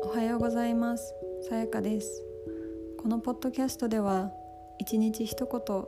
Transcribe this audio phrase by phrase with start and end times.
[0.00, 1.14] おはようございます。
[1.48, 2.22] さやかです。
[2.98, 4.30] このポッドキャストでは
[4.78, 5.84] 一日一言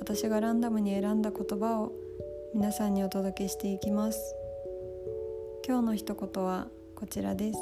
[0.00, 1.92] 私がランダムに選んだ言葉を
[2.54, 4.34] 皆さんにお届けしていきます。
[5.66, 7.58] 今日の一言はこちらです。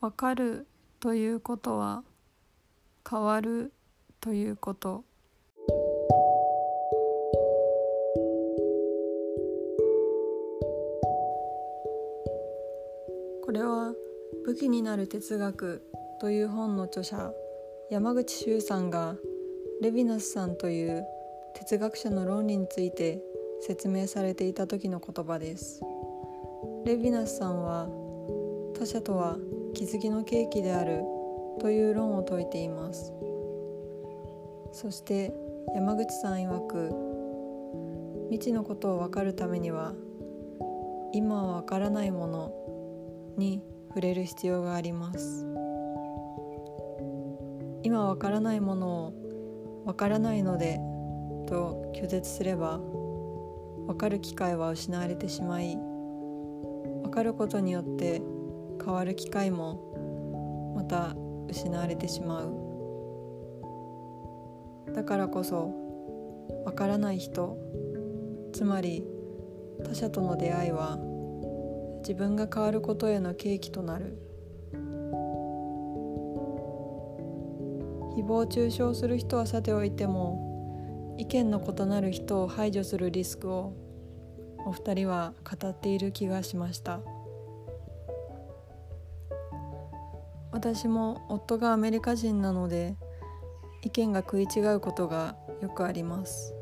[0.00, 0.66] わかる
[1.00, 2.04] ということは
[3.08, 3.72] 変わる
[4.20, 5.04] ということ。
[13.44, 13.92] これは
[14.46, 15.82] 「武器になる哲学」
[16.20, 17.34] という本の著者
[17.90, 19.16] 山口周さんが
[19.80, 21.04] レヴィナスさんという
[21.54, 23.20] 哲学者の論理について
[23.60, 25.82] 説明されていた時の言葉です。
[26.84, 27.88] レヴィナスさんは
[28.74, 29.36] 他者とは
[29.74, 31.02] 気づきの契機である
[31.58, 33.12] という論を説いています。
[34.70, 35.34] そして
[35.74, 36.90] 山口さん曰く
[38.30, 39.94] 未知のことを分かるためには
[41.12, 42.61] 今は分からないもの
[43.36, 45.46] に触れる必要があります。
[47.82, 50.78] 今わからないものをわからないので
[51.46, 52.80] と拒絶すれば
[53.86, 55.76] わかる機会は失われてしまい
[57.02, 58.22] わかることによって
[58.82, 61.16] 変わる機会もまた
[61.48, 62.62] 失われてしまう。
[64.94, 65.74] だからこそ
[66.64, 67.56] わからない人
[68.52, 69.04] つまり
[69.84, 70.98] 他者との出会いは
[72.02, 74.18] 自分が変わることへの契機となる。
[78.16, 83.74] 誹謗中傷する人はさておいても意見の異なる人を排除するリスクを
[84.66, 87.00] お二人は語っている気がしました。
[90.50, 92.94] 私も夫がアメリカ人なので
[93.82, 96.54] 意見が食い違うことがよくあります。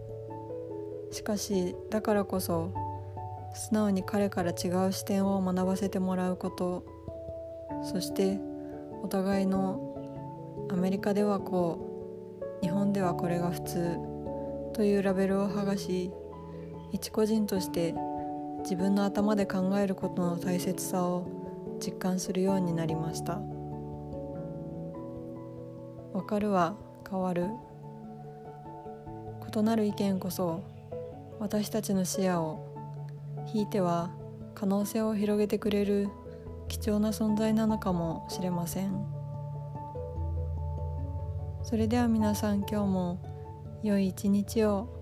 [1.10, 2.72] しかしだからこそ
[3.54, 6.84] 素直に彼から違う視点を学ばせてもらうこと。
[7.82, 8.38] そして
[9.02, 13.96] お互いのアメリカではこう日本ではこれが普通
[14.74, 16.10] というラベルを剥がし
[16.92, 17.94] 一個人として
[18.62, 21.26] 自分の頭で考えることの大切さを
[21.80, 23.40] 実感するようになりました。
[26.12, 26.76] わかるは
[27.08, 27.46] 変わる。
[29.52, 30.62] 異なる意見こそ
[31.40, 32.69] 私たちの視野を
[33.46, 34.10] ひいては
[34.54, 36.08] 可能性を広げてくれる
[36.68, 39.06] 貴重な存在なのかもしれません。
[41.62, 44.99] それでは皆さん今日も良い一日を。